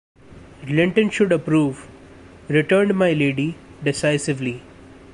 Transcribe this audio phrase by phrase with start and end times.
[0.65, 1.87] 'Linton should approve,’
[2.47, 4.63] returned my lady, decisively.